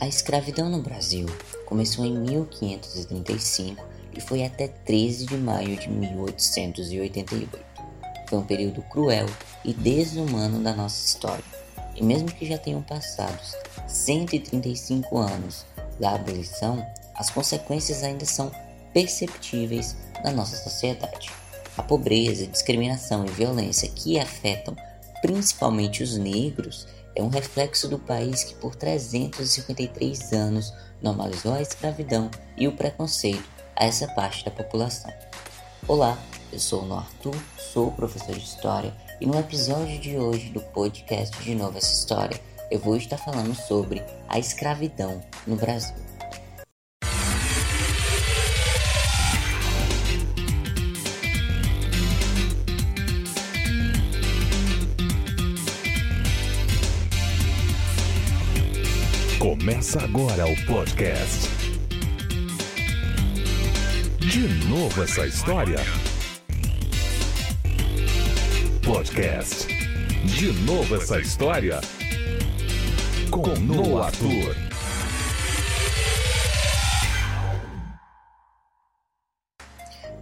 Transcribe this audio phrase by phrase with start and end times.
[0.00, 1.26] A escravidão no Brasil
[1.66, 3.84] começou em 1535
[4.16, 7.58] e foi até 13 de maio de 1888.
[8.26, 9.26] Foi um período cruel
[9.62, 11.44] e desumano da nossa história.
[11.94, 13.38] E mesmo que já tenham passado
[13.86, 15.66] 135 anos
[16.00, 16.82] da abolição,
[17.14, 18.50] as consequências ainda são
[18.94, 19.94] perceptíveis
[20.24, 21.30] na nossa sociedade.
[21.76, 24.74] A pobreza, discriminação e violência que afetam
[25.20, 30.72] principalmente os negros é um reflexo do país que por 353 anos
[31.02, 35.12] normalizou a escravidão e o preconceito a essa parte da população.
[35.88, 36.18] Olá,
[36.52, 37.36] eu sou o Arthur,
[37.72, 42.40] sou professor de História e no episódio de hoje do podcast De Novo Essa História
[42.70, 46.09] eu vou estar falando sobre a escravidão no Brasil.
[59.40, 61.48] Começa agora o podcast.
[64.18, 65.78] De novo essa história.
[68.84, 69.66] Podcast.
[70.26, 71.80] De novo essa história.
[73.30, 74.54] Com Noah Arthur.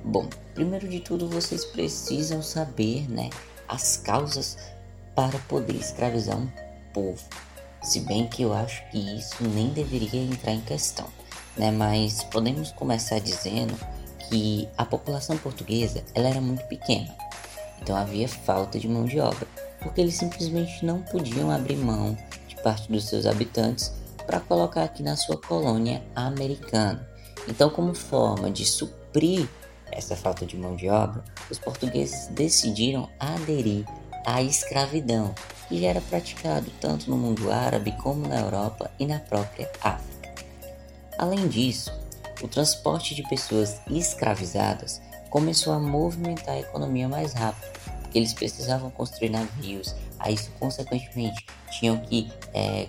[0.04, 3.30] Bom, primeiro de tudo vocês precisam saber, né,
[3.66, 4.56] as causas
[5.16, 6.48] para poder escravizar um
[6.94, 7.47] povo.
[7.82, 11.06] Se bem que eu acho que isso nem deveria entrar em questão,
[11.56, 11.70] né?
[11.70, 13.74] Mas podemos começar dizendo
[14.28, 17.14] que a população portuguesa ela era muito pequena,
[17.80, 19.46] então havia falta de mão de obra,
[19.80, 23.92] porque eles simplesmente não podiam abrir mão de parte dos seus habitantes
[24.26, 27.08] para colocar aqui na sua colônia americana.
[27.48, 29.48] Então, como forma de suprir
[29.90, 33.86] essa falta de mão de obra, os portugueses decidiram aderir
[34.28, 35.34] à escravidão,
[35.68, 40.34] que já era praticado tanto no mundo árabe como na Europa e na própria África.
[41.16, 41.90] Além disso,
[42.42, 48.90] o transporte de pessoas escravizadas começou a movimentar a economia mais rápido, porque eles precisavam
[48.90, 51.46] construir navios, a isso consequentemente
[51.78, 52.86] tinham que é,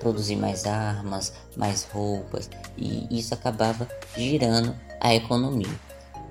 [0.00, 5.89] produzir mais armas, mais roupas, e isso acabava girando a economia.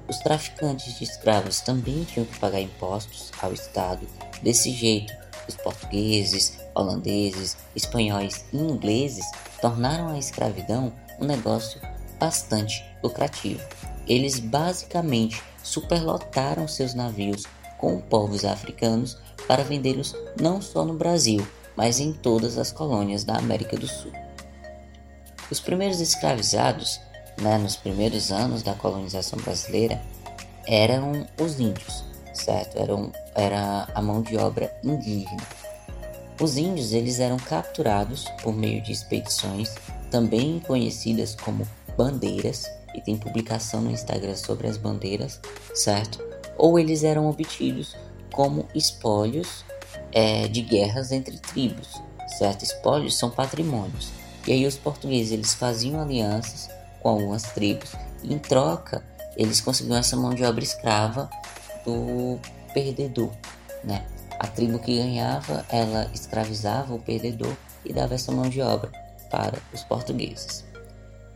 [0.09, 4.07] Os traficantes de escravos também tinham que pagar impostos ao Estado.
[4.41, 5.13] Desse jeito,
[5.47, 9.25] os portugueses, holandeses, espanhóis e ingleses
[9.61, 11.79] tornaram a escravidão um negócio
[12.19, 13.61] bastante lucrativo.
[14.07, 17.43] Eles basicamente superlotaram seus navios
[17.77, 19.15] com povos africanos
[19.47, 24.11] para vendê-los não só no Brasil, mas em todas as colônias da América do Sul.
[25.51, 26.99] Os primeiros escravizados
[27.41, 30.01] né, nos primeiros anos da colonização brasileira
[30.67, 32.77] eram os índios, certo?
[32.77, 35.41] Eram, era a mão de obra indígena.
[36.39, 39.75] Os índios eles eram capturados por meio de expedições,
[40.09, 41.67] também conhecidas como
[41.97, 45.39] bandeiras, e tem publicação no Instagram sobre as bandeiras,
[45.73, 46.23] certo?
[46.57, 47.95] Ou eles eram obtidos
[48.31, 49.63] como espólios
[50.11, 52.01] é, de guerras entre tribos,
[52.37, 52.63] certo?
[52.63, 54.09] Espólios são patrimônios.
[54.47, 56.69] E aí os portugueses eles faziam alianças
[57.01, 57.93] com algumas tribos.
[58.23, 59.03] Em troca,
[59.35, 61.29] eles conseguiam essa mão de obra escrava
[61.85, 62.39] do
[62.73, 63.31] perdedor,
[63.83, 64.05] né?
[64.39, 68.91] A tribo que ganhava, ela escravizava o perdedor e dava essa mão de obra
[69.29, 70.65] para os portugueses.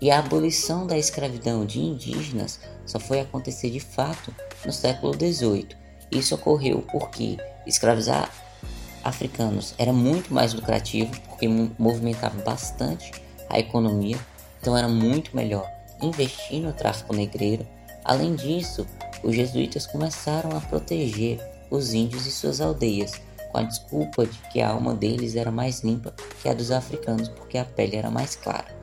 [0.01, 4.33] E a abolição da escravidão de indígenas só foi acontecer de fato
[4.65, 5.69] no século XVIII.
[6.11, 8.29] Isso ocorreu porque escravizar
[9.03, 11.47] africanos era muito mais lucrativo, porque
[11.77, 13.11] movimentava bastante
[13.49, 14.17] a economia
[14.63, 15.69] então era muito melhor
[16.01, 17.67] investir no tráfico negreiro.
[18.01, 18.87] Além disso,
[19.21, 21.37] os jesuítas começaram a proteger
[21.69, 23.11] os índios e suas aldeias,
[23.51, 27.27] com a desculpa de que a alma deles era mais limpa que a dos africanos,
[27.27, 28.73] porque a pele era mais clara.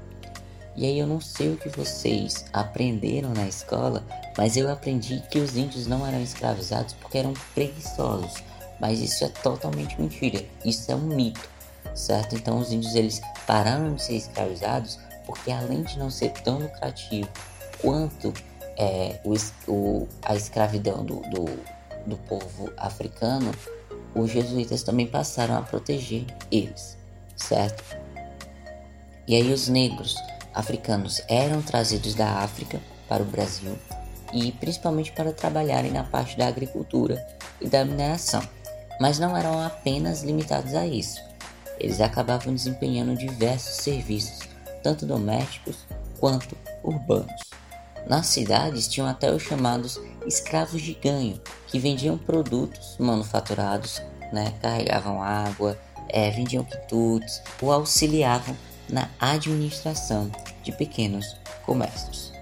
[0.77, 4.05] E aí eu não sei o que vocês aprenderam na escola,
[4.37, 8.35] mas eu aprendi que os índios não eram escravizados porque eram preguiçosos.
[8.79, 10.45] Mas isso é totalmente mentira.
[10.63, 11.49] Isso é um mito,
[11.95, 12.35] certo?
[12.35, 17.29] Então os índios eles pararam de ser escravizados porque além de não ser tão lucrativo
[17.81, 18.33] quanto
[18.77, 19.35] é, o,
[19.71, 21.45] o, a escravidão do, do,
[22.07, 23.53] do povo africano,
[24.15, 26.97] os jesuítas também passaram a proteger eles,
[27.37, 27.85] certo?
[29.27, 30.17] E aí os negros
[30.55, 33.79] africanos eram trazidos da África para o Brasil
[34.33, 37.25] e principalmente para trabalharem na parte da agricultura
[37.61, 38.43] e da mineração,
[39.01, 41.21] mas não eram apenas limitados a isso.
[41.79, 44.50] Eles acabavam desempenhando diversos serviços
[44.83, 45.77] tanto domésticos
[46.19, 47.51] quanto urbanos.
[48.07, 55.23] Nas cidades tinham até os chamados escravos de ganho, que vendiam produtos manufaturados, né, carregavam
[55.23, 55.79] água,
[56.09, 58.57] é, vendiam quitutes ou auxiliavam
[58.89, 60.31] na administração
[60.63, 62.33] de pequenos comércios.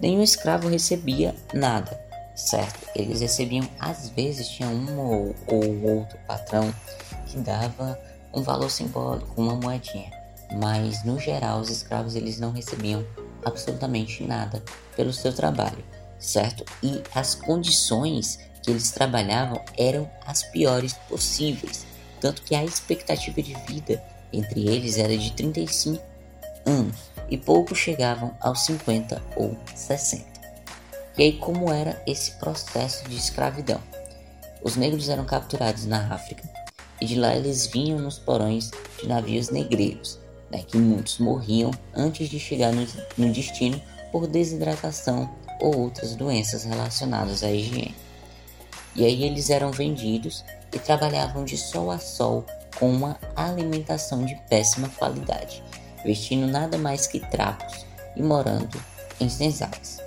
[0.00, 1.98] Nenhum escravo recebia nada,
[2.34, 2.86] certo?
[2.94, 6.72] Eles recebiam, às vezes, tinha um ou, ou outro patrão
[7.26, 7.98] que dava
[8.32, 10.10] um valor simbólico, uma moedinha,
[10.52, 13.04] mas no geral os escravos eles não recebiam
[13.44, 14.62] absolutamente nada
[14.96, 15.84] pelo seu trabalho,
[16.18, 16.64] certo?
[16.82, 21.86] E as condições que eles trabalhavam eram as piores possíveis,
[22.20, 24.02] tanto que a expectativa de vida
[24.32, 26.02] entre eles era de 35
[26.66, 26.96] anos
[27.30, 30.24] e poucos chegavam aos 50 ou 60.
[31.18, 33.80] E aí, como era esse processo de escravidão?
[34.62, 36.42] Os negros eram capturados na África
[37.00, 38.70] e de lá eles vinham nos porões
[39.00, 40.18] de navios negreiros,
[40.50, 43.80] né, que muitos morriam antes de chegar no, no destino
[44.12, 45.28] por desidratação
[45.60, 47.94] ou outras doenças relacionadas à higiene.
[48.94, 52.44] E aí eles eram vendidos e trabalhavam de sol a sol
[52.78, 55.62] com uma alimentação de péssima qualidade,
[56.04, 57.84] vestindo nada mais que trapos
[58.14, 58.80] e morando
[59.20, 59.98] em senzalas.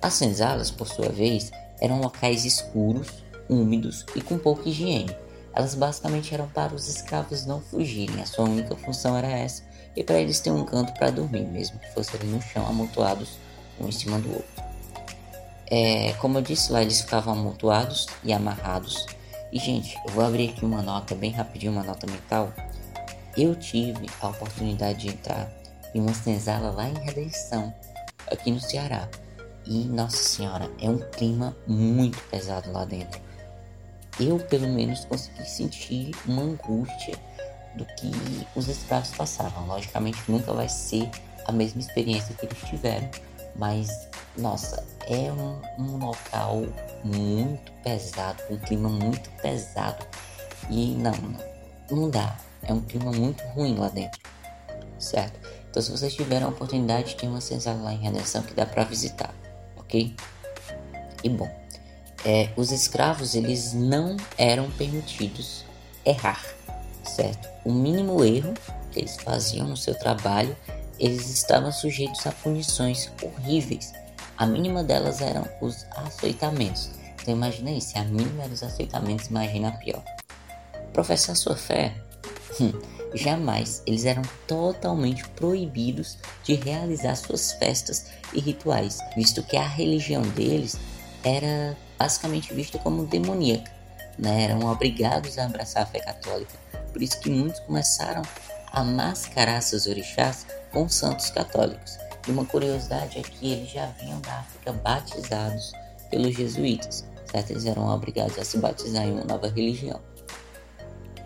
[0.00, 1.50] As senzalas, por sua vez,
[1.80, 3.08] eram locais escuros,
[3.48, 5.14] úmidos e com pouca higiene.
[5.56, 9.62] Elas basicamente eram para os escravos não fugirem, a sua única função era essa,
[9.96, 13.38] e para eles ter um canto para dormir, mesmo que fossem no chão amontoados
[13.80, 14.66] um em cima do outro.
[15.68, 19.06] É, como eu disse lá, eles ficavam amontoados e amarrados.
[19.50, 22.52] E gente, eu vou abrir aqui uma nota bem rapidinho, uma nota mental.
[23.34, 25.50] Eu tive a oportunidade de entrar
[25.94, 27.74] em uma senzala lá em Redenção,
[28.30, 29.08] aqui no Ceará.
[29.64, 33.25] E nossa senhora, é um clima muito pesado lá dentro.
[34.18, 37.14] Eu pelo menos consegui sentir uma angústia
[37.74, 38.10] do que
[38.54, 39.66] os escravos passavam.
[39.66, 41.08] Logicamente nunca vai ser
[41.46, 43.08] a mesma experiência que eles tiveram,
[43.54, 46.62] mas nossa, é um, um local
[47.04, 50.04] muito pesado, um clima muito pesado.
[50.70, 51.12] E não,
[51.90, 52.36] não dá.
[52.62, 54.20] É um clima muito ruim lá dentro,
[54.98, 55.38] certo?
[55.70, 58.82] Então, se vocês tiverem a oportunidade, tem uma senzala lá em Redenção que dá para
[58.82, 59.32] visitar
[59.86, 60.14] ok?
[61.22, 61.48] E bom,
[62.24, 65.64] é, os escravos eles não eram permitidos
[66.04, 66.44] errar,
[67.04, 67.48] certo?
[67.64, 68.54] O mínimo erro
[68.92, 70.56] que eles faziam no seu trabalho,
[70.98, 73.92] eles estavam sujeitos a punições horríveis.
[74.38, 76.90] A mínima delas eram os açoitamentos.
[77.20, 80.02] Então imagina aí, se a mínima era os açoitamentos, imagina a pior.
[80.92, 81.94] Professar sua fé?
[82.60, 82.72] Hum,
[83.14, 90.22] jamais eles eram totalmente proibidos de realizar suas festas e rituais, visto que a religião
[90.22, 90.78] deles
[91.26, 93.68] era basicamente vista como demoníaca,
[94.16, 94.44] né?
[94.44, 96.52] eram obrigados a abraçar a fé católica,
[96.92, 98.22] por isso que muitos começaram
[98.70, 101.98] a mascarar seus orixás com santos católicos.
[102.28, 105.72] E uma curiosidade é que eles já vinham da África batizados
[106.10, 107.50] pelos jesuítas, certo?
[107.50, 110.00] Eles eram obrigados a se batizar em uma nova religião.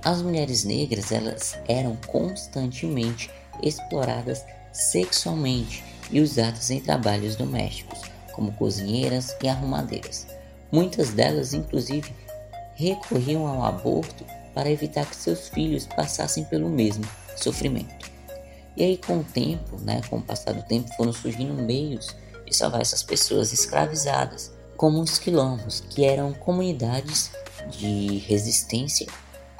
[0.02, 3.30] As mulheres negras elas eram constantemente
[3.62, 4.42] exploradas
[4.72, 8.00] sexualmente e usadas em trabalhos domésticos,
[8.40, 10.26] como cozinheiras e arrumadeiras.
[10.72, 12.10] Muitas delas, inclusive,
[12.74, 17.04] recorriam ao aborto para evitar que seus filhos passassem pelo mesmo
[17.36, 18.10] sofrimento.
[18.74, 22.16] E aí, com o tempo, né, com o passar do tempo, foram surgindo meios
[22.46, 27.30] de salvar essas pessoas escravizadas, como os quilombos, que eram comunidades
[27.68, 29.06] de resistência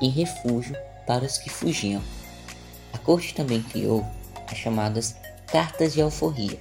[0.01, 0.75] e refúgio
[1.07, 2.03] para os que fugiam.
[2.95, 4.07] A corte também criou
[4.51, 5.15] as chamadas
[5.49, 6.59] cartas de alforria,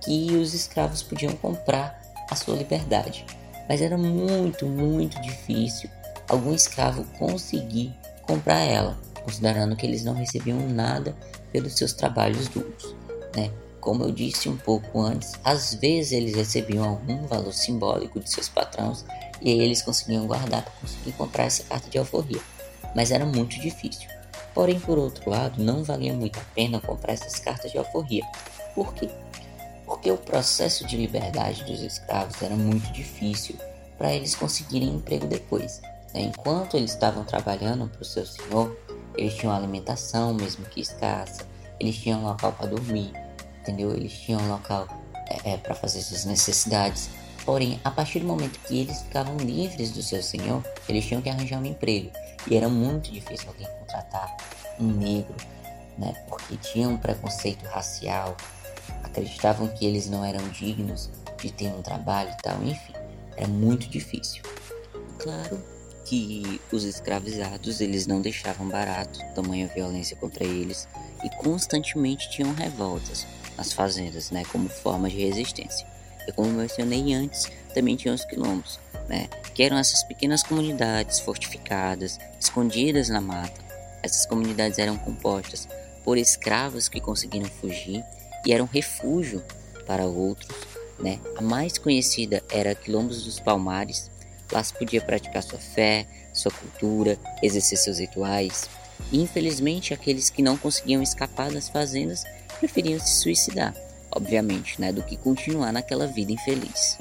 [0.00, 3.24] que os escravos podiam comprar a sua liberdade,
[3.68, 5.90] mas era muito, muito difícil
[6.28, 7.92] algum escravo conseguir
[8.22, 11.14] comprar ela, considerando que eles não recebiam nada
[11.52, 12.94] pelos seus trabalhos duros,
[13.34, 13.50] né?
[13.80, 18.48] Como eu disse um pouco antes, às vezes eles recebiam algum valor simbólico de seus
[18.48, 19.04] patrões
[19.40, 22.40] e aí eles conseguiam guardar para conseguir comprar essa carta de alforria
[22.94, 24.08] mas era muito difícil.
[24.54, 28.24] Porém, por outro lado, não valia muito a pena comprar essas cartas de alforria.
[28.74, 29.08] Por quê?
[30.00, 33.54] Porque o processo de liberdade dos escravos era muito difícil
[33.98, 35.82] para eles conseguirem emprego depois.
[36.14, 36.22] Né?
[36.22, 38.74] Enquanto eles estavam trabalhando para o seu senhor,
[39.14, 41.46] eles tinham alimentação, mesmo que escassa,
[41.78, 43.12] eles tinham local para dormir,
[43.60, 43.92] entendeu?
[43.92, 44.88] Eles tinham local
[45.28, 47.10] é, é, para fazer suas necessidades.
[47.44, 51.28] Porém, a partir do momento que eles ficavam livres do seu senhor, eles tinham que
[51.28, 52.10] arranjar um emprego.
[52.46, 54.34] E era muito difícil alguém contratar
[54.78, 55.36] um negro,
[55.98, 56.14] né?
[56.26, 58.34] Porque tinha um preconceito racial,
[59.02, 61.10] acreditavam que eles não eram dignos
[61.40, 62.92] de ter um trabalho e tal, enfim,
[63.36, 64.42] era muito difícil.
[65.18, 65.62] Claro
[66.04, 70.88] que os escravizados eles não deixavam barato tamanha violência contra eles
[71.24, 75.86] e constantemente tinham revoltas nas fazendas, né, como forma de resistência.
[76.26, 82.18] E como mencionei antes, também tinha os quilombos, né, que eram essas pequenas comunidades fortificadas,
[82.40, 83.60] escondidas na mata.
[84.02, 85.68] Essas comunidades eram compostas
[86.02, 88.04] por escravos que conseguiram fugir
[88.44, 89.42] e eram refúgio
[89.86, 90.54] para outros.
[90.98, 91.18] Né?
[91.36, 94.10] A mais conhecida era Quilombos dos Palmares.
[94.52, 98.68] Lá se podia praticar sua fé, sua cultura, exercer seus rituais.
[99.10, 102.24] E infelizmente aqueles que não conseguiam escapar das fazendas
[102.58, 103.74] preferiam se suicidar,
[104.10, 106.98] obviamente, né, do que continuar naquela vida infeliz.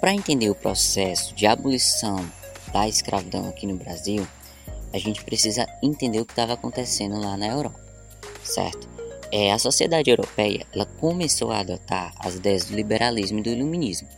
[0.00, 2.24] Para entender o processo de abolição
[2.72, 4.26] da escravidão aqui no Brasil,
[4.92, 7.80] a gente precisa entender o que estava acontecendo lá na Europa,
[8.42, 8.87] certo?
[9.30, 14.08] É, a sociedade europeia ela começou a adotar as ideias do liberalismo e do iluminismo.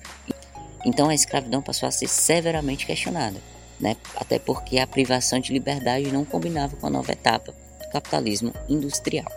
[0.84, 3.38] Então a escravidão passou a ser severamente questionada,
[3.78, 3.96] né?
[4.16, 9.30] até porque a privação de liberdade não combinava com a nova etapa do capitalismo industrial.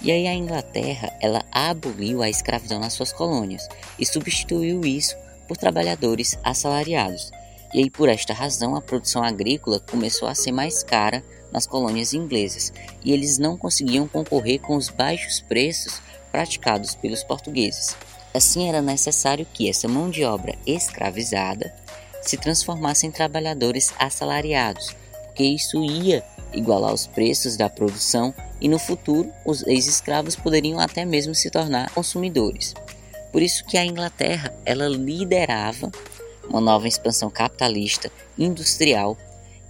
[0.00, 3.68] E aí a Inglaterra ela aboliu a escravidão nas suas colônias
[3.98, 5.16] e substituiu isso
[5.46, 7.30] por trabalhadores assalariados.
[7.74, 12.12] E aí por esta razão a produção agrícola começou a ser mais cara nas colônias
[12.12, 12.72] inglesas
[13.04, 16.00] e eles não conseguiam concorrer com os baixos preços
[16.30, 17.96] praticados pelos portugueses.
[18.34, 21.74] Assim era necessário que essa mão de obra escravizada
[22.22, 28.78] se transformasse em trabalhadores assalariados, porque isso ia igualar os preços da produção e no
[28.78, 32.74] futuro os ex-escravos poderiam até mesmo se tornar consumidores.
[33.32, 35.90] Por isso que a Inglaterra ela liderava
[36.48, 39.16] uma nova expansão capitalista industrial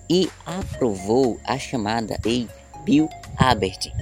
[0.08, 2.48] e aprovou a chamada Lei
[2.84, 3.92] Bill Abert.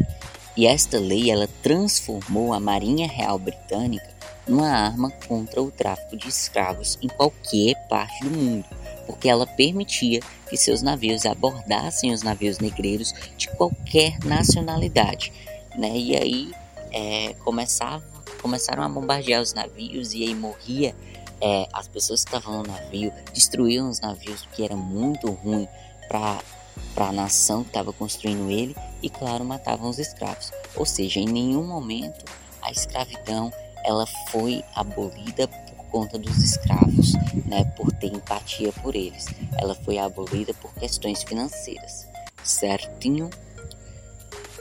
[0.56, 4.08] E esta lei ela transformou a Marinha Real Britânica
[4.46, 8.64] numa arma contra o tráfico de escravos em qualquer parte do mundo,
[9.06, 15.32] porque ela permitia que seus navios abordassem os navios negreiros de qualquer nacionalidade,
[15.76, 15.90] né?
[15.96, 16.52] E aí
[16.92, 18.04] é, começava,
[18.40, 20.94] começaram a bombardear os navios e aí morria
[21.40, 25.68] é, as pessoas que estavam no navio, destruíam os navios, o que era muito ruim
[26.08, 26.40] para
[26.96, 30.52] a nação que estava construindo ele e claro matavam os escravos.
[30.74, 32.24] Ou seja, em nenhum momento
[32.62, 33.52] a escravidão
[33.84, 37.12] ela foi abolida por conta dos escravos,
[37.46, 39.26] né, por ter empatia por eles.
[39.56, 42.06] Ela foi abolida por questões financeiras,
[42.42, 43.30] certinho?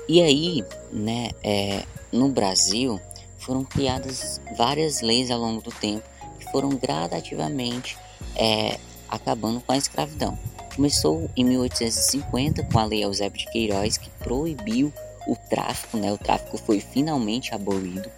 [0.07, 3.01] E aí, né, é, no Brasil
[3.39, 6.07] foram criadas várias leis ao longo do tempo
[6.39, 7.97] que foram gradativamente
[8.35, 10.37] é, acabando com a escravidão.
[10.75, 14.91] Começou em 1850 com a Lei Eusébio de Queiroz que proibiu
[15.25, 16.11] o tráfico, né?
[16.11, 18.11] O tráfico foi finalmente abolido.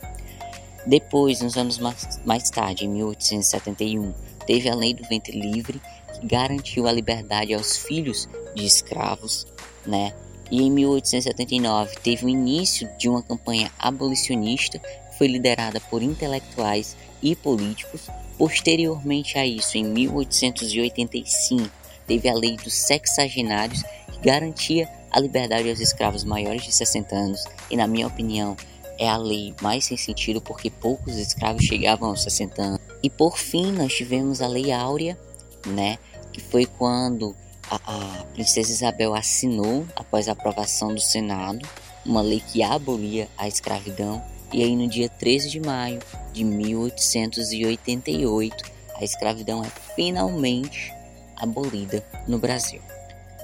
[0.84, 4.12] Depois, nos anos mais, mais tarde, em 1871,
[4.48, 5.80] teve a Lei do Ventre Livre
[6.14, 9.46] que garantiu a liberdade aos filhos de escravos,
[9.86, 10.14] né?
[10.50, 16.98] E em 1879 teve o início de uma campanha abolicionista que foi liderada por intelectuais
[17.22, 18.08] e políticos.
[18.36, 21.70] Posteriormente a isso, em 1885,
[22.08, 27.44] teve a lei dos sexagenários que garantia a liberdade aos escravos maiores de 60 anos
[27.70, 28.56] e na minha opinião
[28.98, 32.80] é a lei mais sem sentido porque poucos escravos chegavam aos 60 anos.
[33.04, 35.18] E por fim nós tivemos a Lei Áurea,
[35.68, 36.00] né,
[36.34, 37.36] que foi quando
[37.70, 41.68] a, a princesa Isabel assinou após a aprovação do Senado
[42.06, 44.24] uma lei que abolia a escravidão
[44.54, 46.00] e aí no dia 13 de maio
[46.32, 48.64] de 1888
[48.96, 50.94] a escravidão é finalmente
[51.40, 52.82] abolida no Brasil.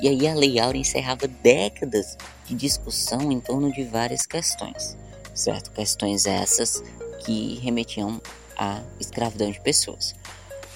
[0.01, 4.97] E aí a Lei Áurea encerrava décadas de discussão em torno de várias questões,
[5.33, 5.71] certo?
[5.71, 6.83] Questões essas
[7.25, 8.21] que remetiam
[8.57, 10.15] à escravidão de pessoas.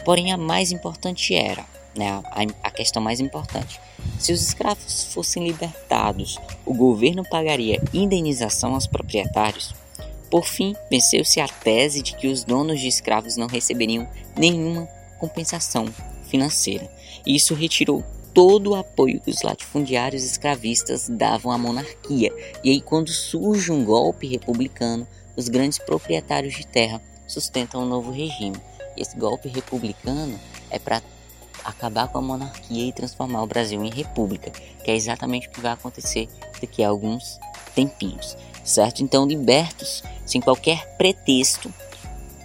[0.06, 3.82] Porém, a mais importante era, né, a, a questão mais importante,
[4.20, 9.76] se os escravos fossem libertados, o governo pagaria indenização aos proprietários?
[10.30, 14.08] Por fim, venceu-se a tese de que os donos de escravos não receberiam
[14.38, 14.88] nenhuma
[15.20, 15.86] compensação
[16.24, 16.90] financeira.
[17.28, 22.32] Isso retirou todo o apoio que os latifundiários escravistas davam à monarquia.
[22.64, 25.06] E aí, quando surge um golpe republicano,
[25.36, 28.56] os grandes proprietários de terra sustentam um novo regime.
[28.96, 30.40] E esse golpe republicano
[30.72, 31.02] é para
[31.66, 35.60] acabar com a monarquia e transformar o Brasil em república, que é exatamente o que
[35.60, 36.30] vai acontecer
[36.62, 37.38] daqui a alguns
[37.76, 39.04] tempinhos, certo?
[39.04, 41.74] Então, libertos sem qualquer pretexto,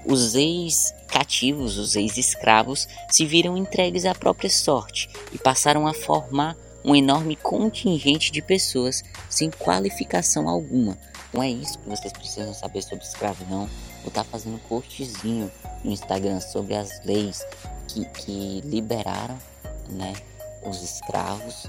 [0.04, 6.56] os ex cativos, os ex-escravos, se viram entregues à própria sorte e passaram a formar
[6.82, 10.98] um enorme contingente de pessoas sem qualificação alguma.
[11.32, 13.68] Não é isso que vocês precisam saber sobre escravidão.
[14.00, 15.50] Vou estar fazendo um postzinho
[15.84, 17.46] no Instagram sobre as leis
[17.86, 19.38] que, que liberaram
[19.90, 20.14] né,
[20.64, 21.68] os escravos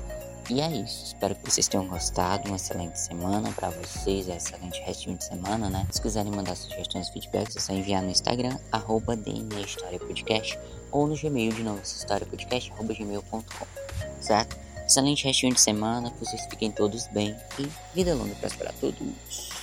[0.49, 1.05] e é isso.
[1.05, 2.47] Espero que vocês tenham gostado.
[2.47, 4.27] Uma excelente semana para vocês.
[4.29, 5.87] É excelente restinho de semana, né?
[5.91, 9.17] Se quiserem mandar sugestões e feedbacks, é só enviar no Instagram, arroba
[10.07, 10.59] Podcast,
[10.91, 13.43] ou no Gmail de novo, história podcast, arroba gmail.com,
[14.19, 14.57] certo?
[14.85, 19.53] Excelente restinho de semana, que vocês fiquem todos bem e vida longa para todos.